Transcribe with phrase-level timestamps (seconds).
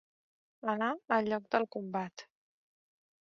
[0.71, 2.27] Anar al lloc del combat.